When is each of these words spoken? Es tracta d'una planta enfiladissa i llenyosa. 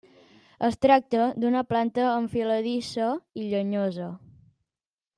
Es 0.67 0.77
tracta 0.85 1.27
d'una 1.43 1.61
planta 1.73 2.07
enfiladissa 2.13 3.13
i 3.43 3.47
llenyosa. 3.53 4.13